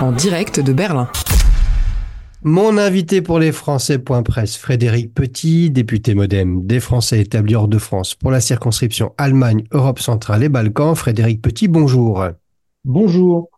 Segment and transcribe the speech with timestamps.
[0.00, 1.08] en direct de Berlin.
[2.42, 7.68] Mon invité pour les Français Point Presse, Frédéric Petit, député modem des Français établis hors
[7.68, 10.94] de France pour la circonscription Allemagne, Europe centrale et Balkans.
[10.94, 12.24] Frédéric Petit, bonjour.
[12.84, 13.50] Bonjour.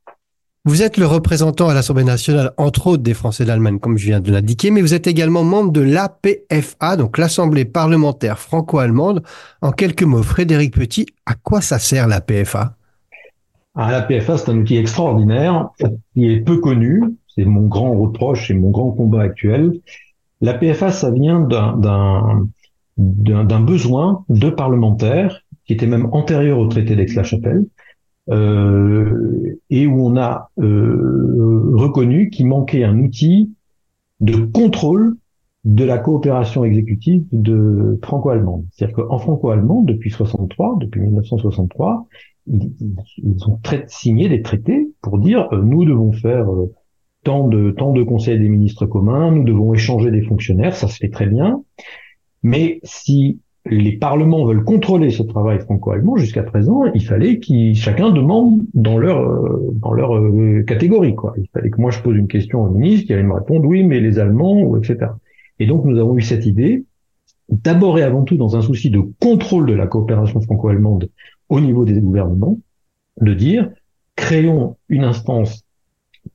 [0.64, 4.20] Vous êtes le représentant à l'Assemblée nationale, entre autres des Français d'Allemagne, comme je viens
[4.20, 9.22] de l'indiquer, mais vous êtes également membre de l'APFA, donc l'Assemblée parlementaire franco-allemande.
[9.62, 12.76] En quelques mots, Frédéric Petit, à quoi ça sert l'APFA?
[13.80, 15.70] Ah, L'APFA, c'est un outil extraordinaire
[16.14, 17.02] qui est peu connu.
[17.28, 19.80] C'est mon grand reproche et mon grand combat actuel.
[20.40, 22.46] L'APFA, ça vient d'un
[22.98, 27.64] d'un besoin de parlementaires qui était même antérieur au traité d'Aix-la-Chapelle,
[28.28, 33.52] euh, et où on a euh, reconnu qu'il manquait un outil
[34.20, 35.16] de contrôle
[35.64, 38.64] de la coopération exécutive de franco-allemande.
[38.72, 42.06] C'est-à-dire qu'en franco-allemand, depuis 63, depuis 1963,
[42.50, 46.46] ils, ont signé des traités pour dire euh, nous devons faire
[47.24, 50.96] tant de tant de conseils des ministres communs, nous devons échanger des fonctionnaires, ça se
[50.96, 51.62] fait très bien.
[52.42, 58.10] Mais si les parlements veulent contrôler ce travail franco-allemand jusqu'à présent, il fallait qu'ils chacun
[58.10, 61.34] demande dans leur euh, dans leur euh, catégorie quoi.
[61.36, 63.84] Il fallait que moi je pose une question au ministre, qu'il allait me répondre oui,
[63.84, 65.12] mais les Allemands ou etc.
[65.58, 66.84] Et donc nous avons eu cette idée
[67.50, 71.10] d'abord et avant tout dans un souci de contrôle de la coopération franco-allemande
[71.50, 72.58] au niveau des gouvernements,
[73.20, 73.70] de dire
[74.16, 75.64] créons une instance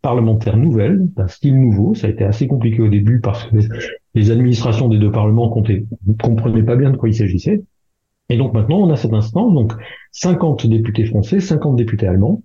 [0.01, 1.95] parlementaire nouvelle, d'un style nouveau.
[1.95, 3.57] Ça a été assez compliqué au début parce que
[4.13, 7.63] les administrations des deux parlements ne comprenaient pas bien de quoi il s'agissait.
[8.29, 9.73] Et donc maintenant, on a cette instance, donc
[10.11, 12.41] 50 députés français, 50 députés allemands,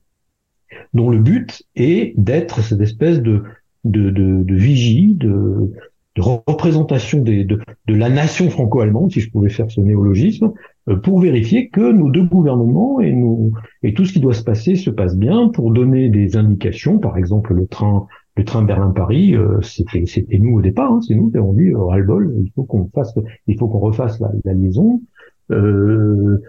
[0.93, 3.45] dont le but est d'être cette espèce de,
[3.85, 5.73] de, de, de vigie, de,
[6.16, 10.52] de représentation des, de, de la nation franco-allemande, si je pouvais faire ce néologisme,
[10.89, 13.52] euh, pour vérifier que nos deux gouvernements et, nous,
[13.83, 17.17] et tout ce qui doit se passer se passe bien, pour donner des indications, par
[17.17, 21.30] exemple le train le train Berlin-Paris, euh, c'était, c'était nous au départ, hein, c'est nous
[21.30, 23.14] qui avons dit euh, ras-le-bol, il faut qu'on fasse,
[23.46, 25.02] il faut qu'on refasse la, la liaison.
[25.51, 26.40] Euh,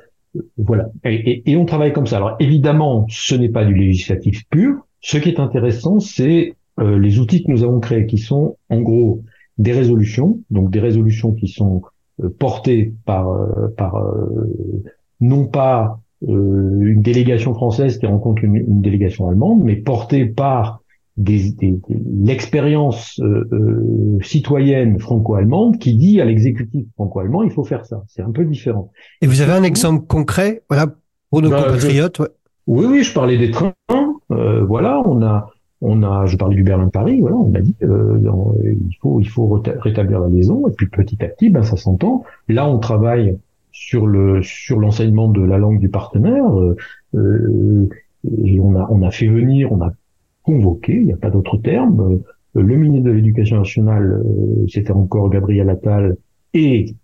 [0.57, 2.18] voilà, et, et, on travaille comme ça.
[2.18, 4.88] Alors évidemment, ce n'est pas du législatif pur.
[5.02, 8.80] Ce qui est intéressant, c'est euh, les outils que nous avons créés, qui sont en
[8.80, 9.24] gros
[9.62, 11.82] des résolutions, donc des résolutions qui sont
[12.22, 13.28] euh, portées par
[13.78, 14.04] par
[15.20, 20.82] non pas une délégation française qui rencontre une, une, délégation allemande, mais portées par
[21.18, 21.80] des, des,
[22.24, 28.04] l'expérience euh, euh, citoyenne franco-allemande qui dit à l'exécutif franco-allemand il faut faire ça.
[28.08, 28.92] C'est un peu différent.
[29.22, 30.88] Et vous avez un exemple concret, voilà,
[31.30, 32.22] pour nos bah, compatriotes.
[32.68, 33.74] Oui, oui, je parlais des trains.
[34.32, 35.50] Euh, voilà, on a,
[35.81, 37.22] on a, je parlais du Berlin-Paris.
[37.22, 38.19] Voilà, on a dit euh,
[39.19, 40.68] il faut, rétablir la liaison.
[40.68, 42.24] Et puis petit à petit, ben ça s'entend.
[42.47, 43.38] Là, on travaille
[43.72, 46.46] sur le, sur l'enseignement de la langue du partenaire.
[47.16, 47.90] Euh,
[48.44, 49.92] et on a, fait venir, on a
[50.44, 52.22] convoqué, il n'y a pas d'autre terme.
[52.56, 56.18] Euh, le ministre de l'Éducation nationale, euh, c'était encore Gabriel Attal,
[56.53, 56.96] et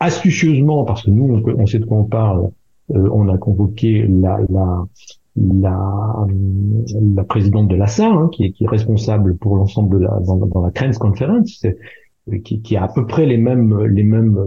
[0.00, 2.50] astucieusement, parce que nous, on, sait de quoi on parle,
[2.94, 4.38] euh, on a convoqué la,
[5.60, 6.26] la,
[7.14, 10.36] la présidente de l'ASA, hein, qui, est, qui est responsable pour l'ensemble de la dans,
[10.36, 11.66] dans la Krenz Conference,
[12.44, 14.38] qui, qui a à peu près les mêmes les mêmes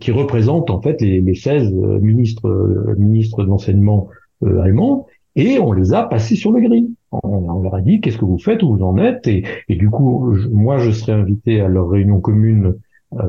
[0.00, 4.08] qui représente en fait les, les 16 ministres ministres de l'enseignement
[4.42, 5.06] allemand
[5.36, 6.94] et on les a passés sur le gris.
[7.12, 9.90] On, leur a dit qu'est-ce que vous faites, où vous en êtes, et, et du
[9.90, 12.74] coup, moi, je serai invité à leur réunion commune
[13.14, 13.26] euh,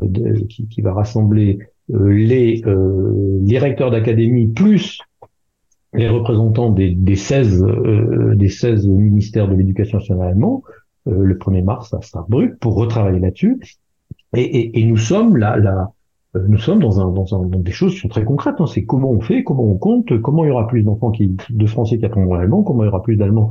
[0.48, 1.58] qui, qui, va rassembler
[1.92, 5.00] euh, les, euh, les recteurs d'académie plus
[5.94, 7.64] les représentants des, des 16
[8.34, 10.62] des 16 ministères de l'éducation nationale allemand
[11.04, 13.60] le 1er mars à Starbuck pour retravailler là-dessus.
[14.34, 15.92] Et, et, et, nous sommes là, là
[16.36, 18.56] euh, nous sommes dans, un, dans, un, dans, des choses qui sont très concrètes.
[18.58, 18.66] Hein.
[18.66, 21.66] C'est comment on fait, comment on compte, comment il y aura plus d'enfants qui, de
[21.66, 23.50] Français qui apprendront l'allemand, comment il y aura plus d'Allemands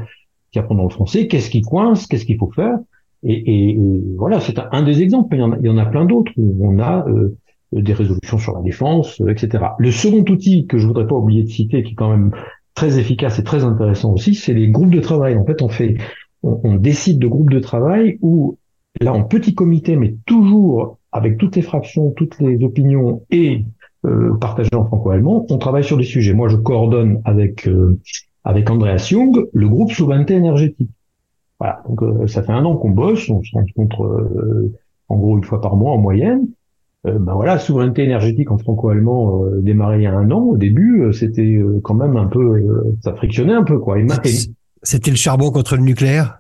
[0.52, 2.78] qui apprendront le français, qu'est-ce qui coince, qu'est-ce qu'il faut faire.
[3.24, 3.80] Et, et,
[4.18, 5.36] voilà, c'est un, des exemples.
[5.36, 7.38] Il y en a, il y en a plein d'autres où on a euh,
[7.72, 9.64] des résolutions sur la défense, euh, etc.
[9.78, 12.32] Le second outil que je voudrais pas oublier de citer, qui est quand même
[12.74, 15.38] très efficace et très intéressant aussi, c'est les groupes de travail.
[15.38, 15.98] En fait, on fait,
[16.44, 18.58] on, on décide de groupes de travail où
[19.00, 23.66] là en petit comité, mais toujours avec toutes les fractions, toutes les opinions et
[24.06, 26.34] euh, partagées en franco-allemand, on travaille sur des sujets.
[26.34, 28.00] Moi, je coordonne avec euh,
[28.44, 30.90] avec Andreas Jung le groupe souveraineté énergétique.
[31.60, 34.74] Voilà, donc euh, ça fait un an qu'on bosse, on se rencontre euh,
[35.10, 36.48] en gros une fois par mois en moyenne.
[37.04, 40.42] Ben voilà, souveraineté énergétique en franco-allemand démarré il y a un an.
[40.42, 42.64] Au début, c'était quand même un peu,
[43.04, 43.98] ça frictionnait un peu quoi.
[44.84, 46.38] C'était le charbon contre le nucléaire?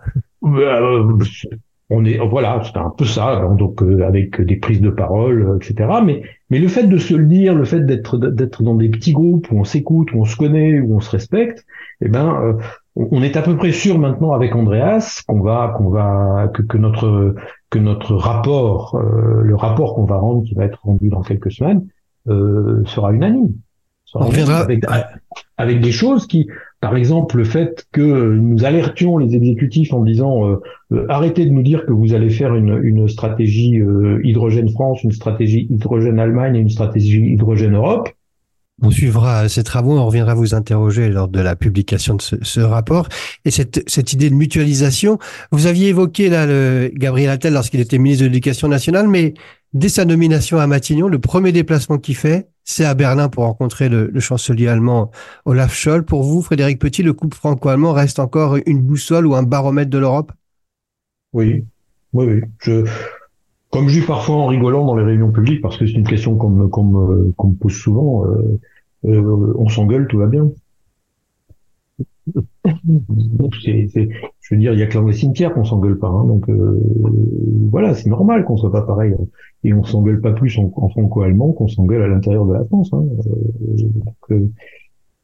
[1.93, 5.41] On est voilà c'est un peu ça hein, donc euh, avec des prises de parole
[5.41, 8.75] euh, etc mais mais le fait de se le dire le fait d'être d'être dans
[8.75, 11.65] des petits groupes où on s'écoute où on se connaît où on se respecte
[11.99, 12.57] eh ben
[12.95, 16.77] on est à peu près sûr maintenant avec Andreas qu'on va qu'on va que, que,
[16.77, 17.35] notre
[17.71, 21.51] que notre rapport euh, le rapport qu'on va rendre qui va être rendu dans quelques
[21.51, 21.87] semaines
[22.29, 23.53] euh, sera unanime.
[24.13, 24.83] on reviendra avec,
[25.57, 26.47] avec, des choses qui
[26.81, 31.51] par exemple le fait que nous alertions les exécutifs en disant euh, euh, arrêtez de
[31.51, 33.81] nous dire que vous allez faire une, une stratégie
[34.23, 38.09] hydrogène France, une stratégie hydrogène Allemagne et une stratégie hydrogène Europe
[38.81, 43.07] on suivra ces travaux, on reviendra vous interroger lors de la publication de ce, rapport.
[43.45, 45.19] Et cette, cette, idée de mutualisation,
[45.51, 49.33] vous aviez évoqué là le Gabriel Attal lorsqu'il était ministre de l'Éducation nationale, mais
[49.73, 53.89] dès sa nomination à Matignon, le premier déplacement qu'il fait, c'est à Berlin pour rencontrer
[53.89, 55.11] le, chancelier allemand
[55.45, 56.05] Olaf Scholz.
[56.05, 59.97] Pour vous, Frédéric Petit, le couple franco-allemand reste encore une boussole ou un baromètre de
[59.97, 60.31] l'Europe?
[61.33, 61.65] Oui,
[62.13, 62.83] oui, oui.
[63.71, 66.35] Comme je dis parfois en rigolant dans les réunions publiques, parce que c'est une question
[66.35, 68.59] qu'on me, me, pose souvent, euh,
[69.05, 70.49] euh, on s'engueule, tout va bien.
[72.75, 76.07] je veux dire, il y a que dans les cimetières qu'on s'engueule pas.
[76.07, 76.79] Hein, donc euh,
[77.71, 79.15] voilà, c'est normal qu'on soit pas pareil.
[79.63, 82.89] Et on s'engueule pas plus en, franco-allemand qu'on s'engueule à l'intérieur de la France.
[82.93, 83.03] Hein.
[84.31, 84.47] Euh,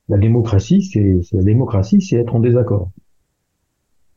[0.09, 2.91] la démocratie, c'est la démocratie, c'est être en désaccord.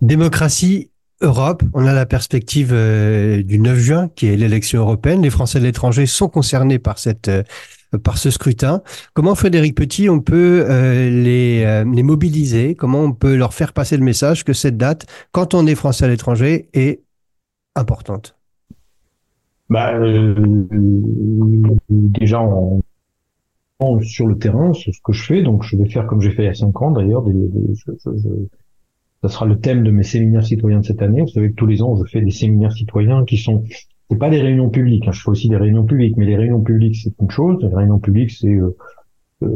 [0.01, 0.91] Démocratie,
[1.21, 5.21] Europe, on a la perspective du 9 juin, qui est l'élection européenne.
[5.21, 7.29] Les Français de l'étranger sont concernés par cette
[7.99, 8.83] par ce scrutin.
[9.15, 12.75] Comment, Frédéric Petit, on peut euh, les, euh, les mobiliser?
[12.75, 16.05] Comment on peut leur faire passer le message que cette date, quand on est français
[16.05, 17.03] à l'étranger, est
[17.75, 18.37] importante?
[19.69, 20.35] Bah, euh,
[21.89, 22.43] Déjà,
[24.03, 25.43] sur le terrain, c'est ce que je fais.
[25.43, 27.25] Donc, je vais faire comme j'ai fait il y a cinq ans, d'ailleurs.
[29.23, 31.23] ça sera le thème de mes séminaires citoyens de cette année.
[31.23, 33.65] Vous savez que tous les ans, je fais des séminaires citoyens qui sont
[34.11, 35.07] c'est pas des réunions publiques.
[35.07, 35.12] Hein.
[35.12, 37.59] Je fais aussi des réunions publiques, mais les réunions publiques c'est une chose.
[37.62, 38.77] Les réunions publiques c'est euh,
[39.43, 39.49] euh,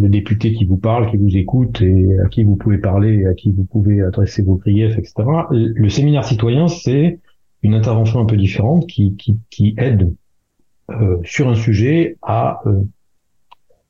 [0.00, 3.34] le député qui vous parle, qui vous écoute et à qui vous pouvez parler, à
[3.34, 5.14] qui vous pouvez adresser vos griefs, etc.
[5.50, 7.18] Le séminaire citoyen c'est
[7.62, 10.14] une intervention un peu différente qui qui, qui aide
[10.90, 12.82] euh, sur un sujet à euh,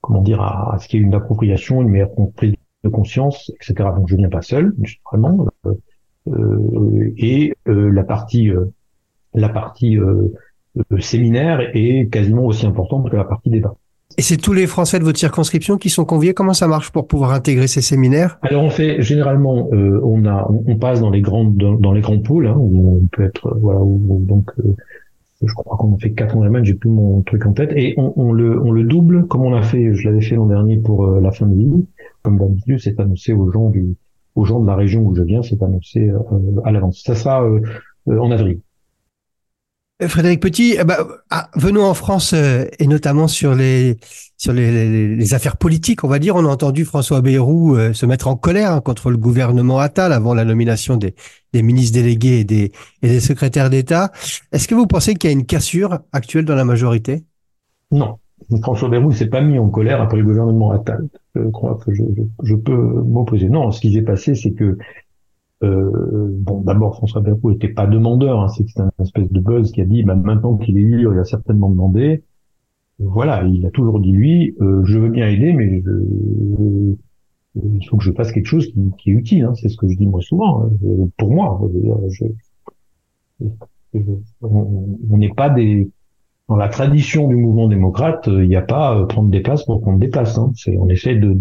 [0.00, 3.88] comment dire à, ce qu'il y ait une appropriation, une meilleure prise de conscience, etc.
[3.96, 4.76] Donc je viens pas seul,
[5.11, 5.46] vraiment.
[7.16, 8.50] et la partie
[9.34, 10.32] la partie euh,
[10.92, 13.75] euh, séminaire est quasiment aussi importante que la partie débat.
[14.16, 16.34] Et c'est tous les Français de votre circonscription qui sont conviés?
[16.34, 18.38] Comment ça marche pour pouvoir intégrer ces séminaires?
[18.42, 22.20] Alors on fait généralement, euh, on a, on, passe dans les grandes, dans, les grands
[22.20, 24.52] pôles hein, où on peut être, voilà, donc
[25.42, 26.64] je crois qu'on en fait quatre en Allemagne.
[26.64, 29.50] J'ai plus mon truc en tête et on, on, le, on le double comme on
[29.50, 29.92] l'a fait.
[29.94, 31.87] Je l'avais fait l'an dernier pour la fin de vie.
[32.22, 33.96] Comme d'habitude, c'est annoncé aux gens du,
[34.37, 36.12] aux gens de la région où je viens, c'est annoncé
[36.64, 37.02] à l'avance.
[37.04, 37.44] Ça sera
[38.06, 38.60] en avril.
[40.02, 40.96] Frédéric Petit, eh ben,
[41.31, 43.96] ah, venons en France euh, et notamment sur les
[45.32, 46.35] affaires politiques, on va dire.
[46.35, 50.12] On a entendu François Bayrou euh, se mettre en colère hein, contre le gouvernement Attal
[50.12, 51.14] avant la nomination des,
[51.55, 54.11] ministres délégués et des, secrétaires d'État.
[54.50, 57.25] Est-ce que vous pensez qu'il y a une cassure actuelle dans la majorité?
[57.93, 58.19] Non.
[58.62, 61.08] François Bayrou ne s'est pas mis en colère après le gouvernement Attal.
[61.37, 63.49] Je crois que je peux m'opposer.
[63.49, 64.76] Non, ce qui s'est passé, c'est que
[65.64, 69.81] euh, bon, d'abord, François Bayrou n'était pas demandeur, hein, c'est un espèce de buzz qui
[69.81, 72.22] a dit, bah, maintenant qu'il est libre, il a certainement demandé.
[72.99, 76.94] Voilà, il a toujours dit lui, euh, je veux bien aider, mais je,
[77.56, 79.44] il faut que je fasse quelque chose qui, est utile.
[79.44, 80.64] Hein, c'est ce que je dis moi souvent.
[80.64, 80.71] Hein,
[81.18, 81.61] pour moi,
[84.42, 85.90] on n'est pas des
[86.49, 89.80] dans la tradition du mouvement démocrate, il n'y a pas euh, prendre des places pour
[89.97, 90.37] des places.
[90.37, 90.52] Hein.
[90.78, 91.33] On essaie de,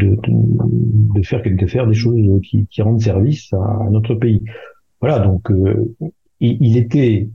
[1.21, 4.41] faire quelque faire des choses qui, qui rendent service à, notre pays.
[5.01, 5.95] Voilà, donc euh,
[6.39, 7.29] il, était,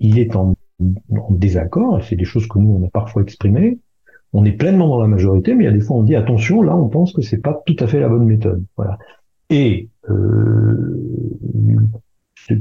[0.00, 2.02] il est en, en désaccord.
[2.04, 3.78] C'est des choses que nous on a parfois exprimées.
[4.32, 6.62] On est pleinement dans la majorité, mais il y a des fois on dit attention,
[6.62, 8.64] là on pense que c'est pas tout à fait la bonne méthode.
[8.76, 8.98] Voilà.
[9.50, 11.08] Et euh,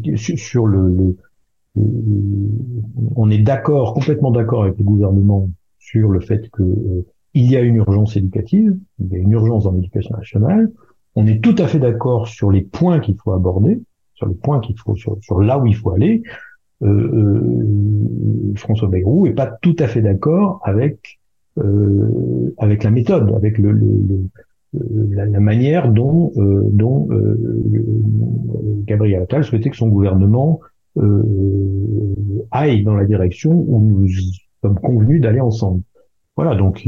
[0.05, 1.15] sur le, le
[3.15, 7.55] on est d'accord, complètement d'accord avec le gouvernement sur le fait que euh, il y
[7.55, 10.71] a une urgence éducative, il y a une urgence dans l'éducation nationale.
[11.15, 13.81] On est tout à fait d'accord sur les points qu'il faut aborder,
[14.13, 16.23] sur les points qu'il faut, sur, là où il faut aller.
[16.83, 21.19] Euh, euh, François Bayrou est pas tout à fait d'accord avec
[22.59, 23.77] avec la méthode, avec le,
[24.71, 26.31] la, manière dont
[26.71, 27.09] dont
[28.85, 30.61] Gabriel Attal souhaitait que son gouvernement
[30.97, 31.23] euh,
[32.51, 34.07] aille dans la direction où nous
[34.61, 35.81] sommes convenus d'aller ensemble.
[36.35, 36.85] Voilà, donc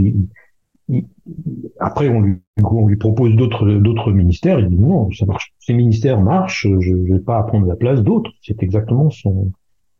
[1.80, 5.74] après on lui, on lui propose d'autres d'autres ministères, il dit non, ça marche, ces
[5.74, 8.32] ministères marchent, je ne vais pas prendre la place d'autres.
[8.42, 9.52] C'est exactement son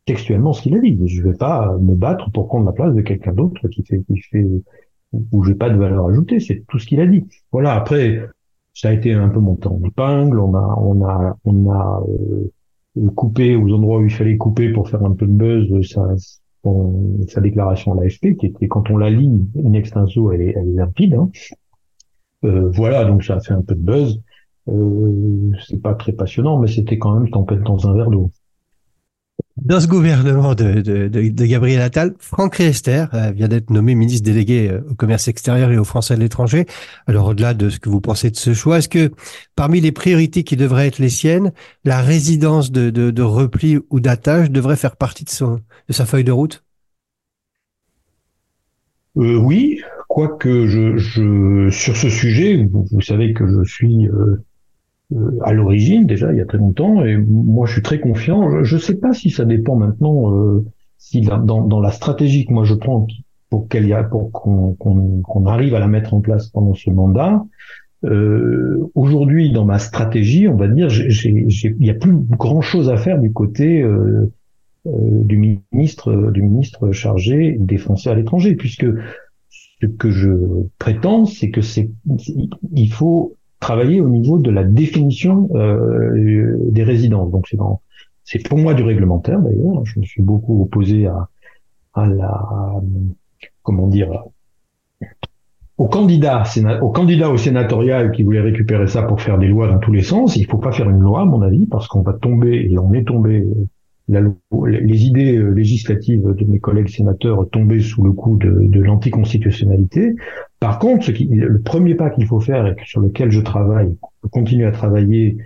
[0.06, 0.98] textuellement ce qu'il a dit.
[1.06, 4.20] Je vais pas me battre pour prendre la place de quelqu'un d'autre qui fait qui
[4.20, 4.46] fait
[5.32, 6.40] où j'ai pas de valeur ajoutée.
[6.40, 7.24] C'est tout ce qu'il a dit.
[7.52, 7.74] Voilà.
[7.74, 8.20] Après,
[8.74, 10.38] ça a été un peu monté en épingle.
[10.38, 14.88] On a, on a, on a euh, coupé aux endroits où il fallait couper pour
[14.88, 15.70] faire un peu de buzz
[17.28, 19.30] sa, déclaration à l'AFP, qui était, quand on la lit
[19.64, 21.14] in extenso, elle est, elle est limpide.
[21.14, 21.30] Hein.
[22.44, 24.20] Euh, voilà, donc ça a fait un peu de buzz.
[24.68, 28.30] Euh, c'est pas très passionnant, mais c'était quand même tempête dans un verre d'eau.
[29.56, 34.24] Dans ce gouvernement de, de, de, Gabriel Attal, Franck Riester euh, vient d'être nommé ministre
[34.24, 36.66] délégué euh, au commerce extérieur et aux Français de l'étranger.
[37.06, 39.12] Alors au-delà de ce que vous pensez de ce choix, est-ce que
[39.54, 41.52] parmi les priorités qui devraient être les siennes,
[41.84, 46.24] la résidence de, de repli ou d'attache devrait faire partie de, son, de sa feuille
[46.24, 46.64] de route?
[49.16, 54.08] Euh, Oui, quoique je, je, sur ce sujet, vous, savez que je suis...
[54.08, 54.44] Euh,
[55.42, 58.64] à l'origine déjà il y a très longtemps et moi je suis très confiant.
[58.64, 60.64] Je ne sais pas si ça dépend maintenant euh,
[60.98, 63.06] si dans, dans, la stratégie que moi je prends
[63.50, 67.44] pour qu'elle y a pour qu'on arrive à la mettre en place pendant ce mandat.
[68.04, 70.88] Euh, Aujourd'hui dans ma stratégie, on va dire,
[71.24, 74.32] il n'y a plus grand chose à faire du côté euh,
[74.86, 74.90] euh,
[75.22, 78.86] du ministre du ministre chargé des Français à l'étranger puisque
[79.48, 80.30] ce que je
[80.78, 81.90] prétends, c'est que c'est
[82.72, 87.30] il faut travailler au niveau de la définition euh, des résidences.
[87.30, 87.44] Donc
[88.28, 89.84] c'est pour moi du réglementaire d'ailleurs.
[89.86, 91.28] Je me suis beaucoup opposé à,
[91.94, 92.34] à la,
[93.62, 94.10] comment dire,
[95.78, 96.42] aux candidats,
[96.82, 100.02] aux candidats au sénatorial qui voulaient récupérer ça pour faire des lois dans tous les
[100.02, 100.36] sens.
[100.36, 102.92] Il faut pas faire une loi, à mon avis, parce qu'on va tomber et on
[102.92, 103.46] est tombé
[104.06, 110.14] les idées euh, législatives de mes collègues sénateurs tombaient sous le coup de, de l'anticonstitutionnalité.
[110.64, 113.94] Par contre, ce qui, le premier pas qu'il faut faire et sur lequel je travaille,
[114.22, 115.36] je continue à travailler,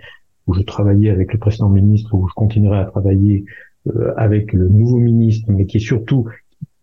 [0.47, 3.43] où je travaillais avec le précédent ministre, où je continuerai à travailler
[3.87, 6.29] euh, avec le nouveau ministre, mais qui est surtout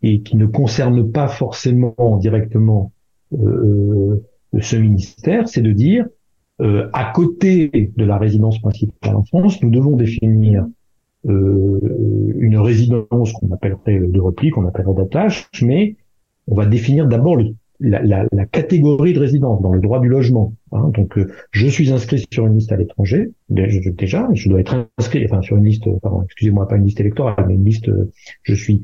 [0.02, 2.93] et qui ne concerne pas forcément directement
[3.33, 4.23] euh,
[4.55, 6.07] euh ce ministère, c'est de dire
[6.59, 10.66] à côté de la résidence principale en France, nous devons définir
[11.25, 15.97] une résidence qu'on appellerait de repli, qu'on appellerait d'attache, mais
[16.49, 17.37] on va définir d'abord
[17.80, 20.54] la, la, la, catégorie de résidence dans le droit du logement.
[20.73, 20.90] Hein.
[20.95, 25.25] Donc, euh, je suis inscrit sur une liste à l'étranger déjà, je dois être inscrit,
[25.25, 27.90] enfin sur une liste, pardon, excusez-moi, pas une liste électorale, mais une liste.
[28.42, 28.83] Je suis,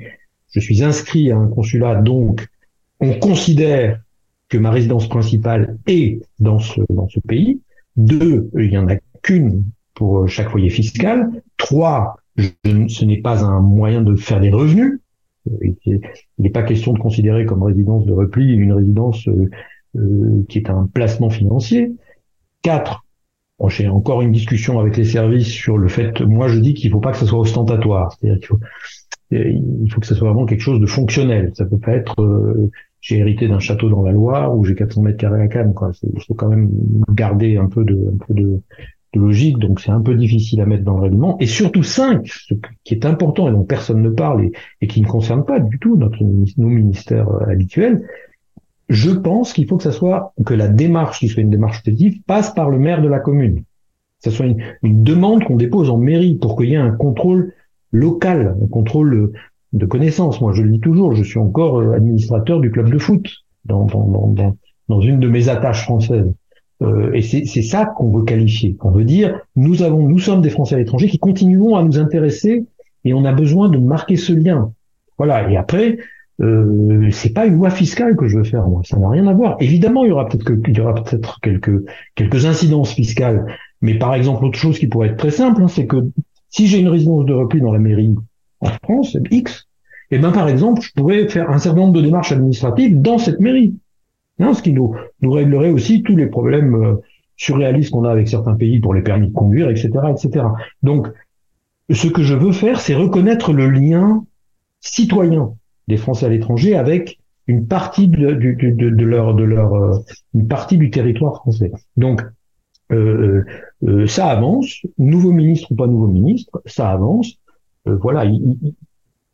[0.50, 2.46] je suis inscrit à un consulat, donc
[3.00, 4.00] on considère
[4.48, 7.60] que ma résidence principale est dans ce dans ce pays.
[7.96, 11.30] Deux, il y en a qu'une pour chaque foyer fiscal.
[11.56, 15.00] Trois, ce n'est pas un moyen de faire des revenus.
[15.84, 16.00] Il
[16.38, 19.50] n'est pas question de considérer comme résidence de repli une résidence euh,
[19.96, 21.92] euh, qui est un placement financier.
[22.62, 23.04] Quatre,
[23.68, 26.92] j'ai encore une discussion avec les services sur le fait, moi je dis qu'il ne
[26.92, 28.60] faut pas que ça soit ostentatoire, c'est-à-dire qu'il faut,
[29.30, 31.52] il faut que ça soit vraiment quelque chose de fonctionnel.
[31.54, 32.70] Ça peut pas être, euh,
[33.00, 35.74] j'ai hérité d'un château dans la Loire où j'ai 400 mètres carrés à Cannes.
[36.14, 36.70] Il faut quand même
[37.10, 38.60] garder un peu de, un peu de,
[39.14, 41.36] logique, donc c'est un peu difficile à mettre dans le règlement.
[41.38, 42.54] Et surtout cinq, ce
[42.84, 44.50] qui est important et dont personne ne parle
[44.80, 48.06] et, qui ne concerne pas du tout notre nos ministères euh, habituels,
[48.88, 52.20] je pense qu'il faut que ça soit que la démarche qui soit une démarche positive
[52.26, 53.60] passe par le maire de la commune.
[53.60, 57.52] Que ça soit une, demande qu'on dépose en mairie pour qu'il y ait un contrôle
[57.90, 59.32] local, un contrôle
[59.72, 60.40] de connaissance.
[60.40, 63.26] Moi, je le dis toujours, je suis encore euh, administrateur du club de foot
[63.64, 64.56] dans, dans, dans,
[64.88, 66.32] dans une de mes attaches françaises.
[66.82, 68.76] Euh, et c'est ça qu'on veut qualifier.
[68.82, 71.98] On veut dire, nous avons, nous sommes des Français à l'étranger qui continuons à nous
[71.98, 72.64] intéresser
[73.04, 74.72] et on a besoin de marquer ce lien.
[75.18, 75.50] Voilà.
[75.50, 75.98] Et après,
[76.40, 78.66] euh, c'est pas une loi fiscale que je veux faire.
[78.66, 79.56] Moi, ça n'a rien à voir.
[79.60, 81.84] Évidemment, il y aura peut-être que, peut-être quelques
[82.14, 83.46] quelques incidences fiscales.
[83.80, 85.96] Mais par exemple, autre chose qui pourrait être très simple, hein, c'est que
[86.48, 88.14] si j'ai une résidence de repli dans la mairie
[88.60, 89.68] en France, X,
[90.10, 93.16] et eh ben par exemple, je pourrais faire un certain nombre de démarches administratives dans
[93.16, 93.74] cette mairie
[94.38, 96.94] ce qui nous, nous réglerait aussi tous les problèmes euh,
[97.36, 100.46] surréalistes qu'on a avec certains pays pour les permis de conduire, etc., etc.
[100.82, 101.08] Donc,
[101.90, 104.24] ce que je veux faire, c'est reconnaître le lien
[104.80, 105.54] citoyen
[105.88, 109.98] des Français à l'étranger avec une partie de, de, leur de leur euh,
[110.32, 111.72] une partie du territoire français.
[111.96, 112.22] Donc
[112.92, 113.44] euh,
[114.06, 117.38] ça avance, nouveau ministre ou pas nouveau ministre, ça avance.
[117.84, 118.30] voilà,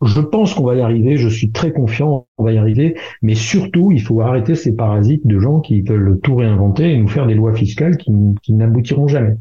[0.05, 3.35] je pense qu'on va y arriver, je suis très confiant, on va y arriver, mais
[3.35, 7.27] surtout, il faut arrêter ces parasites de gens qui veulent tout réinventer et nous faire
[7.27, 8.13] des lois fiscales qui,
[8.53, 9.37] n'aboutiront jamais.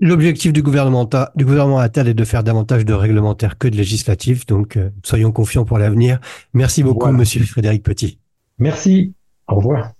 [0.00, 4.46] L'objectif du gouvernement, du gouvernement Attal est de faire davantage de réglementaires que de législatifs,
[4.46, 6.18] donc euh, soyons confiants pour l'avenir.
[6.54, 8.18] Merci beaucoup, monsieur Frédéric Petit.
[8.58, 9.14] Merci,
[9.48, 9.92] au revoir.